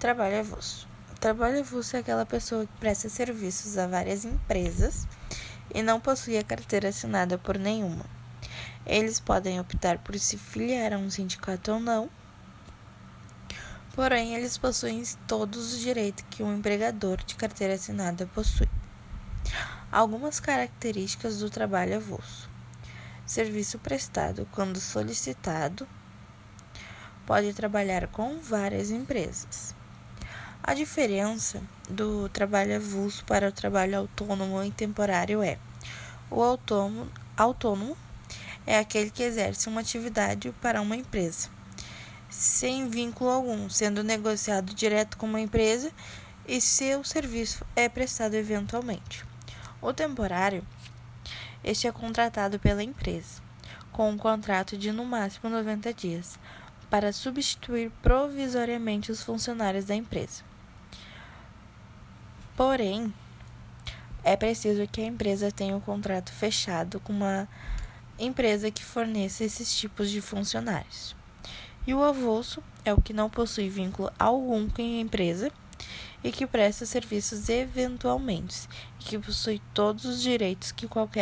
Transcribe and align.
Trabalho 0.00 0.40
avulso. 0.40 0.88
Trabalho 1.20 1.60
avulso 1.60 1.94
é 1.94 1.98
aquela 1.98 2.24
pessoa 2.24 2.64
que 2.64 2.72
presta 2.80 3.10
serviços 3.10 3.76
a 3.76 3.86
várias 3.86 4.24
empresas 4.24 5.06
e 5.74 5.82
não 5.82 6.00
possui 6.00 6.38
a 6.38 6.42
carteira 6.42 6.88
assinada 6.88 7.36
por 7.36 7.58
nenhuma. 7.58 8.06
Eles 8.86 9.20
podem 9.20 9.60
optar 9.60 9.98
por 9.98 10.18
se 10.18 10.38
filiar 10.38 10.94
a 10.94 10.96
um 10.96 11.10
sindicato 11.10 11.72
ou 11.72 11.78
não, 11.78 12.08
porém, 13.94 14.34
eles 14.34 14.56
possuem 14.56 15.02
todos 15.28 15.74
os 15.74 15.80
direitos 15.80 16.24
que 16.30 16.42
um 16.42 16.56
empregador 16.56 17.22
de 17.22 17.34
carteira 17.34 17.74
assinada 17.74 18.26
possui. 18.28 18.70
Algumas 19.92 20.40
características 20.40 21.40
do 21.40 21.50
trabalho 21.50 21.96
avulso: 21.96 22.48
serviço 23.26 23.78
prestado 23.78 24.48
quando 24.50 24.80
solicitado, 24.80 25.86
pode 27.26 27.52
trabalhar 27.52 28.06
com 28.06 28.40
várias 28.40 28.90
empresas 28.90 29.78
a 30.70 30.74
diferença 30.74 31.60
do 31.88 32.28
trabalho 32.28 32.76
avulso 32.76 33.24
para 33.24 33.48
o 33.48 33.50
trabalho 33.50 33.98
autônomo 33.98 34.62
e 34.62 34.70
temporário 34.70 35.42
é: 35.42 35.58
o 36.30 36.40
autônomo, 36.40 37.10
autônomo 37.36 37.96
é 38.64 38.78
aquele 38.78 39.10
que 39.10 39.24
exerce 39.24 39.68
uma 39.68 39.80
atividade 39.80 40.54
para 40.62 40.80
uma 40.80 40.94
empresa, 40.94 41.48
sem 42.28 42.88
vínculo 42.88 43.30
algum, 43.30 43.68
sendo 43.68 44.04
negociado 44.04 44.72
direto 44.72 45.16
com 45.18 45.26
uma 45.26 45.40
empresa 45.40 45.90
e 46.46 46.60
seu 46.60 47.02
serviço 47.02 47.66
é 47.74 47.88
prestado 47.88 48.34
eventualmente. 48.34 49.24
O 49.82 49.92
temporário, 49.92 50.64
este 51.64 51.88
é 51.88 51.90
contratado 51.90 52.60
pela 52.60 52.84
empresa, 52.84 53.42
com 53.90 54.08
um 54.08 54.16
contrato 54.16 54.78
de 54.78 54.92
no 54.92 55.04
máximo 55.04 55.50
90 55.50 55.92
dias, 55.92 56.38
para 56.88 57.12
substituir 57.12 57.90
provisoriamente 58.00 59.10
os 59.10 59.20
funcionários 59.20 59.84
da 59.84 59.96
empresa. 59.96 60.48
Porém, 62.60 63.10
é 64.22 64.36
preciso 64.36 64.86
que 64.86 65.00
a 65.00 65.06
empresa 65.06 65.50
tenha 65.50 65.74
um 65.74 65.80
contrato 65.80 66.30
fechado 66.30 67.00
com 67.00 67.10
uma 67.10 67.48
empresa 68.18 68.70
que 68.70 68.84
forneça 68.84 69.42
esses 69.42 69.74
tipos 69.74 70.10
de 70.10 70.20
funcionários. 70.20 71.16
E 71.86 71.94
o 71.94 72.04
avulso 72.04 72.62
é 72.84 72.92
o 72.92 73.00
que 73.00 73.14
não 73.14 73.30
possui 73.30 73.70
vínculo 73.70 74.12
algum 74.18 74.68
com 74.68 74.82
a 74.82 75.00
empresa 75.00 75.50
e 76.22 76.30
que 76.30 76.46
presta 76.46 76.84
serviços 76.84 77.48
eventualmente 77.48 78.68
e 79.00 79.04
que 79.04 79.18
possui 79.18 79.58
todos 79.72 80.04
os 80.04 80.20
direitos 80.20 80.70
que 80.70 80.86
qualquer 80.86 81.18